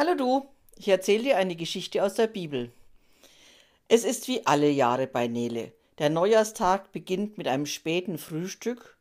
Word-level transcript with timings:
Hallo 0.00 0.14
du, 0.14 0.48
ich 0.76 0.88
erzähle 0.88 1.24
dir 1.24 1.36
eine 1.36 1.56
Geschichte 1.56 2.02
aus 2.02 2.14
der 2.14 2.26
Bibel. 2.26 2.72
Es 3.86 4.04
ist 4.04 4.28
wie 4.28 4.46
alle 4.46 4.70
Jahre 4.70 5.06
bei 5.06 5.28
Nele. 5.28 5.74
Der 5.98 6.08
Neujahrstag 6.08 6.90
beginnt 6.90 7.36
mit 7.36 7.46
einem 7.46 7.66
späten 7.66 8.16
Frühstück. 8.16 8.96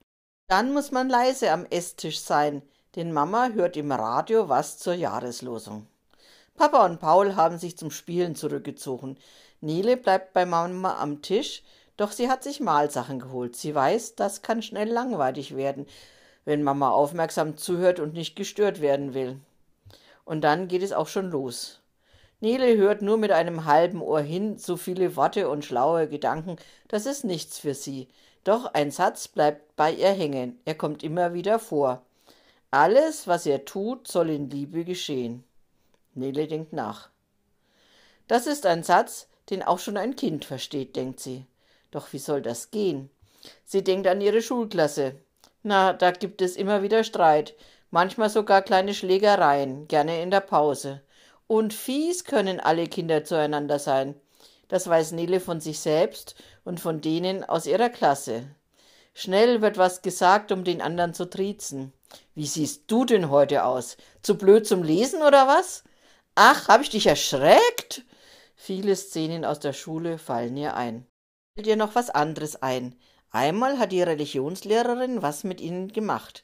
Dann 0.49 0.73
muss 0.73 0.91
man 0.91 1.07
leise 1.07 1.51
am 1.51 1.65
Esstisch 1.67 2.19
sein, 2.19 2.63
denn 2.97 3.13
Mama 3.13 3.51
hört 3.53 3.77
im 3.77 3.93
Radio 3.93 4.49
was 4.49 4.77
zur 4.77 4.93
Jahreslosung. 4.93 5.87
Papa 6.55 6.83
und 6.83 6.99
Paul 6.99 7.37
haben 7.37 7.59
sich 7.59 7.77
zum 7.77 7.91
Spielen 7.91 8.35
zurückgezogen. 8.35 9.17
Nele 9.61 9.95
bleibt 9.95 10.33
bei 10.33 10.45
Mama 10.45 10.99
am 10.99 11.21
Tisch, 11.21 11.63
doch 11.95 12.11
sie 12.11 12.29
hat 12.29 12.43
sich 12.43 12.59
Mahlsachen 12.59 13.19
geholt. 13.19 13.55
Sie 13.55 13.73
weiß, 13.73 14.15
das 14.15 14.41
kann 14.41 14.61
schnell 14.61 14.89
langweilig 14.89 15.55
werden, 15.55 15.85
wenn 16.43 16.61
Mama 16.61 16.89
aufmerksam 16.89 17.55
zuhört 17.55 18.01
und 18.01 18.15
nicht 18.15 18.35
gestört 18.35 18.81
werden 18.81 19.13
will. 19.13 19.39
Und 20.29 20.41
dann 20.41 20.67
geht 20.67 20.83
es 20.83 20.93
auch 20.93 21.07
schon 21.07 21.31
los. 21.31 21.81
Nele 22.39 22.77
hört 22.77 23.01
nur 23.01 23.17
mit 23.17 23.31
einem 23.31 23.65
halben 23.65 23.99
Ohr 23.99 24.21
hin, 24.21 24.59
so 24.59 24.77
viele 24.77 25.15
Worte 25.15 25.49
und 25.49 25.65
schlaue 25.65 26.07
Gedanken, 26.07 26.57
das 26.87 27.07
ist 27.07 27.23
nichts 27.23 27.57
für 27.57 27.73
sie. 27.73 28.09
Doch 28.43 28.71
ein 28.75 28.91
Satz 28.91 29.27
bleibt 29.27 29.75
bei 29.75 29.91
ihr 29.91 30.11
hängen, 30.11 30.59
er 30.65 30.75
kommt 30.75 31.01
immer 31.01 31.33
wieder 31.33 31.57
vor. 31.57 32.03
Alles, 32.69 33.27
was 33.27 33.47
er 33.47 33.65
tut, 33.65 34.07
soll 34.07 34.29
in 34.29 34.51
Liebe 34.51 34.85
geschehen. 34.85 35.43
Nele 36.13 36.45
denkt 36.45 36.73
nach. 36.73 37.09
Das 38.27 38.45
ist 38.45 38.67
ein 38.67 38.83
Satz, 38.83 39.29
den 39.49 39.63
auch 39.63 39.79
schon 39.79 39.97
ein 39.97 40.15
Kind 40.15 40.45
versteht, 40.45 40.95
denkt 40.95 41.19
sie. 41.19 41.47
Doch 41.89 42.13
wie 42.13 42.19
soll 42.19 42.43
das 42.43 42.69
gehen? 42.69 43.09
Sie 43.65 43.83
denkt 43.83 44.05
an 44.05 44.21
ihre 44.21 44.43
Schulklasse. 44.43 45.15
Na, 45.63 45.91
da 45.91 46.11
gibt 46.11 46.43
es 46.43 46.55
immer 46.55 46.83
wieder 46.83 47.03
Streit 47.03 47.55
manchmal 47.91 48.29
sogar 48.29 48.61
kleine 48.61 48.93
Schlägereien, 48.93 49.87
gerne 49.87 50.21
in 50.21 50.31
der 50.31 50.41
Pause. 50.41 51.01
Und 51.47 51.73
fies 51.73 52.25
können 52.25 52.59
alle 52.59 52.87
Kinder 52.87 53.23
zueinander 53.23 53.79
sein. 53.79 54.15
Das 54.67 54.87
weiß 54.87 55.13
Nele 55.13 55.39
von 55.39 55.59
sich 55.59 55.79
selbst 55.79 56.35
und 56.63 56.79
von 56.79 57.01
denen 57.01 57.43
aus 57.43 57.65
ihrer 57.65 57.89
Klasse. 57.89 58.43
Schnell 59.13 59.61
wird 59.61 59.77
was 59.77 60.01
gesagt, 60.01 60.51
um 60.51 60.63
den 60.63 60.81
anderen 60.81 61.13
zu 61.13 61.29
triezen. 61.29 61.91
Wie 62.35 62.45
siehst 62.45 62.83
du 62.87 63.05
denn 63.05 63.29
heute 63.29 63.65
aus? 63.65 63.97
Zu 64.21 64.37
blöd 64.37 64.67
zum 64.67 64.83
Lesen 64.83 65.21
oder 65.21 65.47
was? 65.47 65.83
Ach, 66.35 66.67
hab 66.67 66.81
ich 66.81 66.89
dich 66.89 67.07
erschreckt? 67.07 68.05
Viele 68.55 68.95
Szenen 68.95 69.45
aus 69.45 69.59
der 69.59 69.73
Schule 69.73 70.17
fallen 70.17 70.55
ihr 70.55 70.75
ein. 70.75 71.07
Fällt 71.55 71.67
dir 71.67 71.75
noch 71.75 71.95
was 71.95 72.09
anderes 72.09 72.61
ein. 72.61 72.95
Einmal 73.31 73.77
hat 73.79 73.91
die 73.91 74.01
Religionslehrerin 74.01 75.21
was 75.21 75.43
mit 75.43 75.61
ihnen 75.61 75.89
gemacht. 75.89 76.43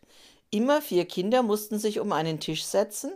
Immer 0.55 0.81
vier 0.81 1.03
Kinder 1.03 1.43
mussten 1.43 1.79
sich 1.79 1.99
um 1.99 2.13
einen 2.13 2.39
Tisch 2.39 2.63
setzen. 2.63 3.11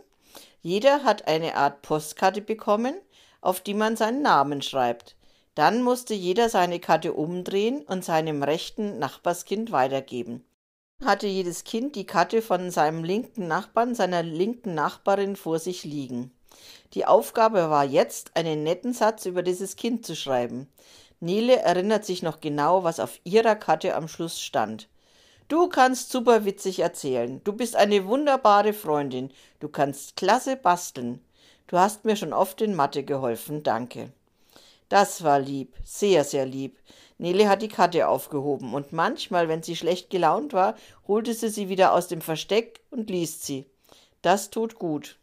Jeder 0.60 1.04
hat 1.04 1.26
eine 1.26 1.56
Art 1.56 1.80
Postkarte 1.80 2.42
bekommen, 2.42 2.94
auf 3.40 3.62
die 3.62 3.72
man 3.72 3.96
seinen 3.96 4.20
Namen 4.20 4.60
schreibt. 4.60 5.16
Dann 5.54 5.82
musste 5.82 6.12
jeder 6.12 6.50
seine 6.50 6.80
Karte 6.80 7.14
umdrehen 7.14 7.80
und 7.86 8.04
seinem 8.04 8.42
rechten 8.42 8.98
Nachbarskind 8.98 9.72
weitergeben. 9.72 10.44
Hatte 11.02 11.28
jedes 11.28 11.64
Kind 11.64 11.96
die 11.96 12.04
Karte 12.04 12.42
von 12.42 12.70
seinem 12.70 13.04
linken 13.04 13.48
Nachbarn, 13.48 13.94
seiner 13.94 14.22
linken 14.22 14.74
Nachbarin 14.74 15.34
vor 15.34 15.58
sich 15.58 15.82
liegen. 15.84 16.32
Die 16.92 17.06
Aufgabe 17.06 17.70
war 17.70 17.86
jetzt, 17.86 18.36
einen 18.36 18.64
netten 18.64 18.92
Satz 18.92 19.24
über 19.24 19.42
dieses 19.42 19.76
Kind 19.76 20.04
zu 20.04 20.14
schreiben. 20.14 20.68
Nele 21.20 21.56
erinnert 21.56 22.04
sich 22.04 22.22
noch 22.22 22.40
genau, 22.40 22.84
was 22.84 23.00
auf 23.00 23.18
ihrer 23.24 23.56
Karte 23.56 23.94
am 23.94 24.08
Schluss 24.08 24.42
stand. 24.42 24.90
Du 25.50 25.68
kannst 25.68 26.12
super 26.12 26.44
witzig 26.44 26.78
erzählen. 26.78 27.40
Du 27.42 27.52
bist 27.52 27.74
eine 27.74 28.06
wunderbare 28.06 28.72
Freundin. 28.72 29.32
Du 29.58 29.68
kannst 29.68 30.14
klasse 30.14 30.54
basteln. 30.54 31.24
Du 31.66 31.76
hast 31.76 32.04
mir 32.04 32.14
schon 32.14 32.32
oft 32.32 32.60
in 32.60 32.76
Mathe 32.76 33.02
geholfen. 33.02 33.64
Danke. 33.64 34.12
Das 34.88 35.24
war 35.24 35.40
lieb, 35.40 35.74
sehr, 35.82 36.22
sehr 36.22 36.46
lieb. 36.46 36.78
Nele 37.18 37.48
hat 37.48 37.62
die 37.62 37.68
Karte 37.68 38.06
aufgehoben 38.06 38.74
und 38.74 38.92
manchmal, 38.92 39.48
wenn 39.48 39.64
sie 39.64 39.74
schlecht 39.74 40.08
gelaunt 40.08 40.52
war, 40.52 40.76
holte 41.08 41.34
sie 41.34 41.48
sie 41.48 41.68
wieder 41.68 41.94
aus 41.94 42.06
dem 42.06 42.20
Versteck 42.20 42.78
und 42.92 43.10
liest 43.10 43.44
sie. 43.44 43.66
Das 44.22 44.50
tut 44.50 44.76
gut. 44.76 45.18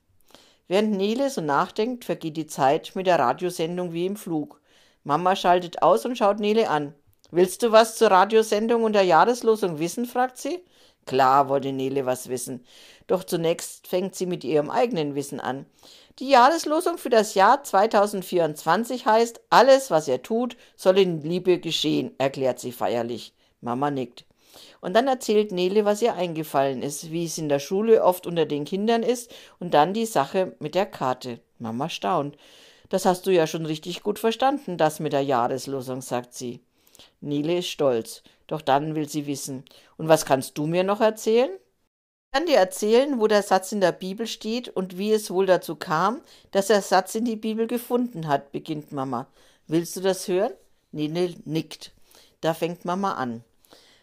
Während 0.68 0.92
Nele 0.92 1.30
so 1.30 1.40
nachdenkt, 1.40 2.04
vergeht 2.04 2.36
die 2.36 2.48
Zeit 2.48 2.92
mit 2.96 3.08
der 3.08 3.18
Radiosendung 3.18 3.94
wie 3.94 4.06
im 4.06 4.18
Flug. 4.18 4.59
Mama 5.06 5.38
schaltet 5.38 5.82
aus 5.82 6.06
und 6.06 6.18
schaut 6.18 6.42
Nele 6.42 6.70
an. 6.70 6.94
Willst 7.30 7.62
du 7.62 7.72
was 7.72 7.96
zur 7.96 8.12
Radiosendung 8.12 8.84
und 8.84 8.94
der 8.94 9.04
Jahreslosung 9.04 9.80
wissen? 9.80 10.06
fragt 10.06 10.38
sie. 10.38 10.64
Klar 11.06 11.50
wollte 11.50 11.72
Nele 11.72 12.06
was 12.06 12.30
wissen. 12.30 12.66
Doch 13.08 13.24
zunächst 13.24 13.88
fängt 13.88 14.16
sie 14.16 14.26
mit 14.26 14.44
ihrem 14.44 14.70
eigenen 14.70 15.16
Wissen 15.16 15.40
an. 15.40 15.66
Die 16.20 16.30
Jahreslosung 16.30 16.98
für 16.98 17.10
das 17.10 17.36
Jahr 17.36 17.64
2024 17.64 19.06
heißt, 19.06 19.42
alles, 19.50 19.92
was 19.92 20.08
er 20.08 20.24
tut, 20.24 20.58
soll 20.76 21.00
in 21.00 21.22
Liebe 21.22 21.60
geschehen, 21.60 22.16
erklärt 22.18 22.60
sie 22.60 22.72
feierlich. 22.72 23.34
Mama 23.62 23.92
nickt. 23.92 24.26
Und 24.82 24.96
dann 24.96 25.08
erzählt 25.08 25.52
Nele, 25.52 25.86
was 25.86 26.02
ihr 26.02 26.16
eingefallen 26.16 26.82
ist, 26.82 27.12
wie 27.12 27.26
es 27.26 27.38
in 27.38 27.50
der 27.50 27.59
Schule 27.59 28.04
oft 28.04 28.26
unter 28.26 28.46
den 28.46 28.66
Kindern 28.66 29.04
ist, 29.04 29.34
und 29.59 29.74
dann 29.74 29.94
die 29.94 30.06
Sache 30.06 30.56
mit 30.59 30.76
der 30.76 30.86
Karte. 30.86 31.40
Mama 31.59 31.90
staunt. 31.90 32.38
Das 32.90 33.06
hast 33.06 33.28
du 33.28 33.32
ja 33.32 33.48
schon 33.48 33.66
richtig 33.66 34.02
gut 34.02 34.18
verstanden, 34.18 34.78
das 34.78 35.00
mit 35.00 35.14
der 35.14 35.22
Jahreslosung, 35.22 36.02
sagt 36.02 36.34
sie. 36.34 36.62
Nele 37.22 37.59
ist 37.59 37.68
stolz, 37.68 38.24
doch 38.47 38.62
dann 38.62 38.96
will 38.96 39.08
sie 39.09 39.28
wissen. 39.28 39.66
Und 39.97 40.08
was 40.08 40.25
kannst 40.25 40.58
du 40.58 40.68
mir 40.68 40.84
noch 40.84 41.02
erzählen? 41.02 41.52
Ich 41.52 42.40
kann 42.40 42.46
dir 42.46 42.58
erzählen, 42.58 43.19
wo 43.19 43.28
der 43.28 43.44
Satz 43.44 43.72
in 43.72 43.81
der 43.81 43.91
Bibel 43.91 44.28
steht 44.28 44.69
und 44.69 44.97
wie 44.97 45.12
es 45.12 45.31
wohl 45.31 45.46
dazu 45.46 45.75
kam, 45.75 46.22
dass 46.52 46.68
der 46.68 46.81
Satz 46.81 47.16
in 47.16 47.25
die 47.25 47.35
Bibel 47.35 47.68
gefunden 47.68 48.28
hat, 48.28 48.52
beginnt 48.52 48.91
Mama. 48.91 49.28
Willst 49.68 49.96
du 49.96 50.02
das 50.02 50.28
hören? 50.28 50.53
Nele 50.91 51.35
nickt. 51.46 51.94
Da 52.41 52.53
fängt 52.53 52.85
Mama 52.85 53.14
an. 53.14 53.44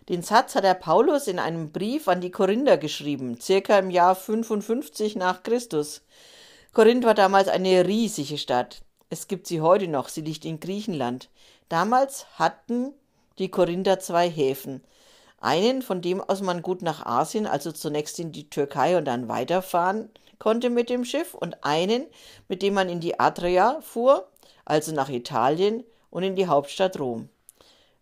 Den 0.09 0.23
Satz 0.23 0.55
hat 0.55 0.65
der 0.65 0.75
Paulus 0.75 1.29
in 1.29 1.39
einem 1.39 1.73
Brief 1.73 2.09
an 2.09 2.21
die 2.21 2.31
Korinther 2.31 2.77
geschrieben, 2.77 3.41
circa 3.41 3.79
im 3.79 3.91
Jahr 3.91 4.15
55 4.15 5.17
nach 5.17 5.43
Christus. 5.43 6.03
Korinth 6.75 7.05
war 7.05 7.15
damals 7.15 7.49
eine 7.49 7.87
riesige 7.87 8.37
Stadt. 8.37 8.83
Es 9.09 9.29
gibt 9.29 9.47
sie 9.47 9.63
heute 9.63 9.89
noch, 9.89 10.09
sie 10.09 10.21
liegt 10.21 10.45
in 10.45 10.61
Griechenland. 10.61 11.31
Damals 11.75 12.27
hatten 12.39 12.95
die 13.41 13.51
Korinther 13.51 13.99
zwei 13.99 14.31
Häfen. 14.31 14.85
Einen, 15.41 15.83
von 15.83 16.03
dem 16.03 16.21
aus 16.21 16.41
man 16.41 16.63
gut 16.63 16.83
nach 16.83 17.05
Asien, 17.05 17.49
also 17.49 17.73
zunächst 17.73 18.21
in 18.21 18.31
die 18.31 18.49
Türkei 18.49 18.97
und 18.97 19.07
dann 19.07 19.27
weiterfahren 19.27 20.09
konnte 20.39 20.71
mit 20.71 20.89
dem 20.89 21.05
Schiff, 21.05 21.35
und 21.35 21.65
einen, 21.65 22.07
mit 22.47 22.63
dem 22.63 22.75
man 22.75 22.89
in 22.89 23.01
die 23.01 23.19
Adria 23.19 23.81
fuhr, 23.81 24.29
also 24.65 24.93
nach 24.93 25.09
Italien 25.09 25.83
und 26.11 26.23
in 26.23 26.37
die 26.37 26.47
Hauptstadt 26.47 27.01
Rom. 27.01 27.29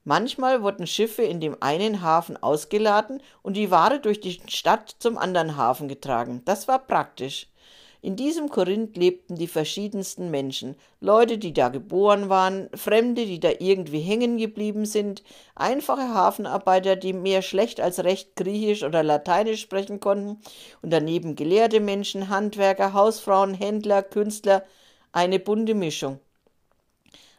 Manchmal 0.05 0.63
wurden 0.63 0.87
Schiffe 0.87 1.23
in 1.23 1.41
dem 1.41 1.57
einen 1.63 2.03
Hafen 2.03 2.37
ausgeladen 2.37 3.23
und 3.41 3.57
die 3.57 3.71
Ware 3.71 4.01
durch 4.01 4.21
die 4.21 4.39
Stadt 4.49 4.97
zum 4.99 5.17
anderen 5.17 5.57
Hafen 5.57 5.89
getragen. 5.89 6.43
Das 6.45 6.69
war 6.69 6.79
praktisch. 6.79 7.47
In 8.05 8.17
diesem 8.17 8.49
Korinth 8.49 8.97
lebten 8.97 9.37
die 9.37 9.47
verschiedensten 9.47 10.29
Menschen, 10.29 10.75
Leute, 10.99 11.39
die 11.39 11.53
da 11.53 11.69
geboren 11.69 12.29
waren, 12.29 12.69
Fremde, 12.75 13.27
die 13.27 13.39
da 13.39 13.51
irgendwie 13.61 14.01
hängen 14.01 14.39
geblieben 14.39 14.87
sind, 14.87 15.23
einfache 15.55 16.13
Hafenarbeiter, 16.13 16.97
die 16.97 17.13
mehr 17.13 17.43
schlecht 17.43 17.81
als 17.81 18.03
recht 18.03 18.35
Griechisch 18.35 18.83
oder 18.83 19.05
Lateinisch 19.05 19.61
sprechen 19.61 20.01
konnten, 20.01 20.43
und 20.83 20.93
daneben 20.93 21.37
gelehrte 21.37 21.79
Menschen, 21.79 22.29
Handwerker, 22.29 22.93
Hausfrauen, 22.93 23.55
Händler, 23.55 24.03
Künstler, 24.03 24.65
eine 25.13 25.39
bunte 25.39 25.75
Mischung. 25.75 26.19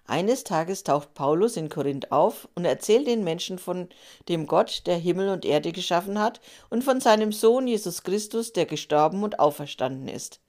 Eines 0.05 0.43
Tages 0.43 0.83
taucht 0.83 1.13
Paulus 1.13 1.55
in 1.55 1.69
Korinth 1.69 2.11
auf 2.11 2.49
und 2.55 2.65
erzählt 2.65 3.07
den 3.07 3.23
Menschen 3.23 3.57
von 3.57 3.87
dem 4.27 4.47
Gott, 4.47 4.83
der 4.85 4.97
Himmel 4.97 5.29
und 5.29 5.45
Erde 5.45 5.71
geschaffen 5.71 6.19
hat, 6.19 6.41
und 6.69 6.83
von 6.83 6.99
seinem 6.99 7.31
Sohn 7.31 7.67
Jesus 7.67 8.03
Christus, 8.03 8.51
der 8.51 8.65
gestorben 8.65 9.23
und 9.23 9.39
auferstanden 9.39 10.09
ist. 10.09 10.41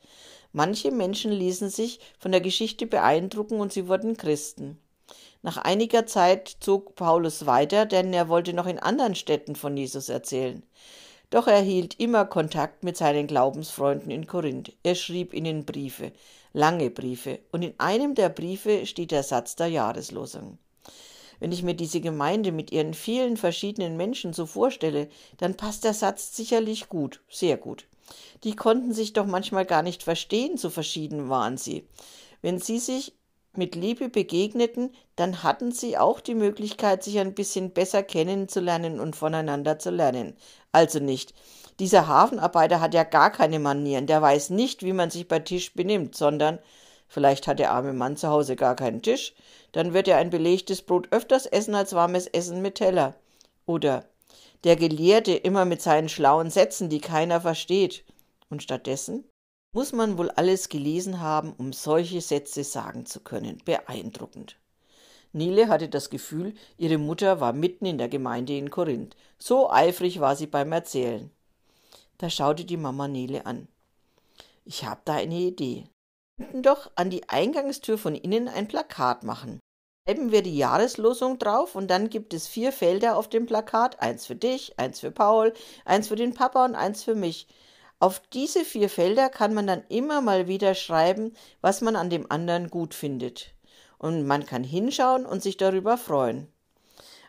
Manche 0.53 0.91
Menschen 0.91 1.33
ließen 1.33 1.71
sich 1.71 2.01
von 2.19 2.33
der 2.33 2.41
Geschichte 2.41 2.87
beeindrucken 2.87 3.61
und 3.61 3.73
sie 3.73 3.89
wurden 3.89 4.17
Christen. 4.17 4.79
Nach 5.43 5.59
einiger 5.59 6.07
Zeit 6.07 6.57
zog 6.61 6.95
Paulus 6.95 7.45
weiter, 7.45 7.87
denn 7.87 8.13
er 8.13 8.29
wollte 8.29 8.55
noch 8.55 8.67
in 8.67 8.79
anderen 8.79 9.15
Städten 9.15 9.57
von 9.57 9.77
Jesus 9.77 10.09
erzählen. 10.09 10.63
Doch 11.35 11.49
er 11.49 11.61
hielt 11.61 11.99
immer 11.99 12.27
Kontakt 12.27 12.85
mit 12.85 12.97
seinen 12.97 13.27
Glaubensfreunden 13.27 14.13
in 14.13 14.29
Korinth. 14.29 14.73
Er 14.85 14.95
schrieb 14.95 15.35
ihnen 15.35 15.65
Briefe, 15.65 16.13
lange 16.53 16.91
Briefe, 16.91 17.41
und 17.51 17.63
in 17.63 17.75
einem 17.79 18.15
der 18.15 18.29
Briefe 18.29 18.87
steht 18.87 19.11
der 19.11 19.25
Satz 19.25 19.57
der 19.57 19.67
Jahreslosung. 19.67 20.59
Wenn 21.41 21.51
ich 21.51 21.65
mir 21.65 21.75
diese 21.75 22.01
Gemeinde 22.01 22.53
mit 22.53 22.71
ihren 22.71 22.95
vielen 22.95 23.37
verschiedenen 23.37 23.97
Menschen 23.97 24.33
so 24.33 24.47
vorstelle, 24.47 25.09
dann 25.39 25.57
passt 25.57 25.83
der 25.83 25.95
Satz 25.95 26.37
sicherlich 26.37 26.89
gut, 26.89 27.21
sehr 27.29 27.57
gut. 27.57 27.89
Die 28.45 28.55
konnten 28.55 28.93
sich 28.93 29.13
doch 29.13 29.27
manchmal 29.27 29.65
gar 29.65 29.83
nicht 29.83 30.05
verstehen, 30.05 30.57
so 30.57 30.71
verschieden 30.71 31.31
waren 31.31 31.57
sie. 31.57 31.85
Wenn 32.43 32.61
sie 32.61 32.79
sich 32.79 33.13
mit 33.59 33.75
Liebe 33.75 34.09
begegneten, 34.09 34.91
dann 35.17 35.43
hatten 35.43 35.73
sie 35.73 35.97
auch 35.99 36.21
die 36.21 36.35
Möglichkeit, 36.35 37.03
sich 37.03 37.19
ein 37.19 37.35
bisschen 37.35 37.71
besser 37.71 38.03
kennenzulernen 38.03 39.01
und 39.01 39.17
voneinander 39.17 39.79
zu 39.79 39.91
lernen. 39.91 40.37
Also 40.73 40.99
nicht, 40.99 41.35
Dieser 41.81 42.07
Hafenarbeiter 42.07 42.81
hat 42.81 42.95
ja 42.95 43.03
gar 43.03 43.31
keine 43.31 43.59
Manieren, 43.59 44.07
der 44.07 44.23
weiß 44.23 44.51
nicht, 44.51 44.85
wie 44.85 44.93
man 44.93 45.11
sich 45.11 45.27
bei 45.27 45.41
Tisch 45.41 45.75
benimmt, 45.75 46.15
sondern 46.15 46.61
vielleicht 47.09 47.47
hat 47.49 47.59
der 47.59 47.73
arme 47.73 47.93
Mann 47.93 48.17
zu 48.17 48.29
Hause 48.29 48.55
gar 48.55 48.77
keinen 48.77 49.03
Tisch, 49.03 49.35
dann 49.73 49.93
wird 49.93 50.07
er 50.07 50.19
ein 50.19 50.31
belegtes 50.31 50.83
Brot 50.83 51.09
öfters 51.11 51.47
essen 51.47 51.75
als 51.75 51.93
warmes 51.95 52.29
Essen 52.29 52.63
mit 52.63 52.77
Teller. 52.77 53.15
Oder 53.67 54.05
der 54.63 54.77
Gelehrte 54.77 55.33
immer 55.33 55.65
mit 55.65 55.83
seinen 55.83 56.09
schlauen 56.09 56.51
Sätzen, 56.51 56.89
die 56.89 57.01
keiner 57.01 57.41
versteht. 57.41 58.05
Und 58.51 58.63
stattdessen 58.63 59.25
muss 59.75 59.93
man 59.93 60.17
wohl 60.17 60.31
alles 60.31 60.69
gelesen 60.69 61.21
haben, 61.21 61.53
um 61.59 61.73
solche 61.73 62.21
Sätze 62.21 62.65
sagen 62.65 63.05
zu 63.07 63.21
können. 63.21 63.61
Beeindruckend. 63.65 64.57
Nele 65.33 65.69
hatte 65.69 65.89
das 65.89 66.11
Gefühl, 66.11 66.55
ihre 66.79 66.97
Mutter 66.97 67.41
war 67.41 67.53
mitten 67.53 67.85
in 67.85 67.99
der 67.99 68.09
Gemeinde 68.09 68.57
in 68.57 68.71
Korinth. 68.71 69.17
So 69.37 69.69
eifrig 69.69 70.21
war 70.21 70.37
sie 70.37 70.47
beim 70.47 70.71
Erzählen. 70.71 71.29
Da 72.19 72.31
schaute 72.31 72.65
die 72.65 72.77
Mama 72.77 73.09
Nele 73.09 73.45
an. 73.47 73.67
Ich 74.65 74.85
hab 74.85 75.05
da 75.05 75.15
eine 75.15 75.35
Idee. 75.35 75.89
Wir 76.37 76.47
könnten 76.47 76.63
doch 76.63 76.93
an 76.95 77.11
die 77.11 77.29
Eingangstür 77.29 77.99
von 77.99 78.15
innen 78.15 78.49
ein 78.49 78.69
Plakat 78.69 79.25
machen. 79.25 79.59
Schreiben 80.07 80.31
wir 80.31 80.43
die 80.43 80.57
Jahreslosung 80.57 81.41
drauf 81.41 81.75
und 81.75 81.89
dann 81.89 82.11
gibt 82.11 82.33
es 82.33 82.47
vier 82.47 82.71
Felder 82.71 83.17
auf 83.17 83.29
dem 83.29 83.47
Plakat. 83.47 84.01
Eins 84.01 84.27
für 84.27 84.37
dich, 84.37 84.79
eins 84.79 85.01
für 85.01 85.11
Paul, 85.11 85.53
eins 85.85 86.09
für 86.09 86.17
den 86.17 86.33
Papa 86.33 86.65
und 86.65 86.77
eins 86.77 87.03
für 87.03 87.17
mich. 87.17 87.49
Auf 88.05 88.21
diese 88.35 88.67
vier 88.67 88.91
Felder 88.91 89.31
kann 89.31 89.55
man 89.55 89.67
dann 89.67 89.83
immer 89.89 90.21
mal 90.21 90.47
wieder 90.47 90.75
schreiben, 90.75 91.33
was 91.63 91.81
man 91.81 91.97
an 91.97 92.11
dem 92.11 92.31
anderen 92.31 92.69
gut 92.69 92.93
findet. 92.93 93.55
Und 93.97 94.27
man 94.27 94.45
kann 94.45 94.63
hinschauen 94.63 95.25
und 95.25 95.43
sich 95.43 95.57
darüber 95.57 95.97
freuen. 95.97 96.47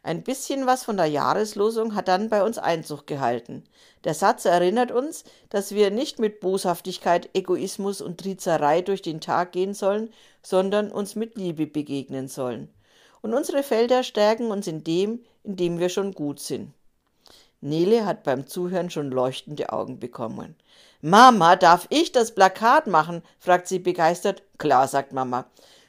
Ein 0.03 0.21
bisschen 0.21 0.65
was 0.65 0.83
von 0.83 0.97
der 0.97 1.05
Jahreslosung 1.05 1.95
hat 1.95 2.09
dann 2.09 2.27
bei 2.27 2.43
uns 2.43 2.57
Einzug 2.57 3.07
gehalten. 3.07 3.63
Der 4.03 4.13
Satz 4.13 4.43
erinnert 4.43 4.91
uns, 4.91 5.23
dass 5.47 5.73
wir 5.73 5.91
nicht 5.91 6.19
mit 6.19 6.41
Boshaftigkeit, 6.41 7.29
Egoismus 7.33 8.01
und 8.01 8.19
Trizerei 8.19 8.81
durch 8.81 9.01
den 9.01 9.21
Tag 9.21 9.53
gehen 9.53 9.73
sollen, 9.73 10.11
sondern 10.43 10.91
uns 10.91 11.15
mit 11.15 11.37
Liebe 11.37 11.67
begegnen 11.67 12.27
sollen. 12.27 12.67
Und 13.21 13.33
unsere 13.33 13.63
Felder 13.63 14.03
stärken 14.03 14.51
uns 14.51 14.67
in 14.67 14.83
dem, 14.83 15.23
in 15.45 15.55
dem 15.55 15.79
wir 15.79 15.87
schon 15.87 16.11
gut 16.11 16.41
sind. 16.41 16.73
Nele 17.65 18.05
hat 18.05 18.21
beim 18.21 18.45
Zuhören 18.45 18.91
schon 18.91 19.09
leuchtende 19.09 19.73
Augen 19.73 19.99
bekommen. 19.99 20.55
Mama, 21.01 21.55
darf 21.55 21.87
ich 21.89 22.11
das 22.11 22.35
Plakat 22.35 22.85
machen? 22.85 23.23
fragt 23.39 23.67
sie 23.67 23.79
begeistert. 23.79 24.43
Klar, 24.59 24.87
sagt 24.87 25.13
Mama. 25.13 25.45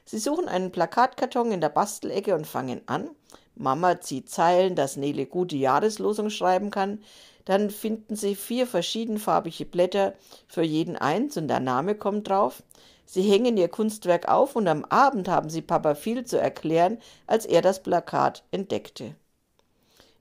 Sie 0.07 0.19
suchen 0.19 0.49
einen 0.49 0.73
Plakatkarton 0.73 1.53
in 1.53 1.61
der 1.61 1.69
Bastelecke 1.69 2.35
und 2.35 2.47
fangen 2.47 2.81
an. 2.87 3.11
Mama 3.57 4.01
zieht 4.01 4.31
Zeilen, 4.31 4.75
dass 4.75 4.97
Nele 4.97 5.27
gute 5.27 5.57
Jahreslosung 5.57 6.31
schreiben 6.31 6.71
kann. 6.71 7.03
Dann 7.45 7.69
finden 7.69 8.17
sie 8.17 8.37
vier 8.37 8.67
verschiedenfarbige 8.67 9.67
Blätter, 9.67 10.15
für 10.49 10.63
jeden 10.63 10.97
eins 10.97 11.37
und 11.37 11.49
der 11.49 11.61
Name 11.61 11.95
kommt 11.95 12.31
drauf. 12.31 12.63
Sie 13.05 13.23
hängen 13.23 13.59
ihr 13.59 13.69
Kunstwerk 13.69 14.29
auf 14.29 14.57
und 14.57 14.67
am 14.67 14.87
Abend 14.87 15.29
haben 15.29 15.51
sie 15.51 15.61
Papa 15.61 15.95
viel 15.95 16.25
zu 16.25 16.41
erklären, 16.41 16.97
als 17.27 17.45
er 17.45 17.61
das 17.61 17.83
Plakat 17.83 18.45
entdeckte. 18.51 19.15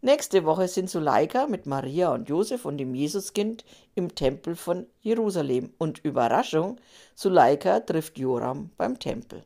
Nächste 0.05 0.45
Woche 0.45 0.67
sind 0.67 0.87
Suleika 0.87 1.47
mit 1.47 1.65
Maria 1.65 2.13
und 2.13 2.29
Josef 2.29 2.65
und 2.65 2.77
dem 2.77 2.93
Jesuskind 2.93 3.65
im 3.95 4.13
Tempel 4.13 4.55
von 4.55 4.85
Jerusalem. 5.01 5.73
Und 5.79 5.97
Überraschung, 6.05 6.77
Suleika 7.15 7.79
trifft 7.79 8.19
Joram 8.19 8.69
beim 8.77 8.99
Tempel. 8.99 9.43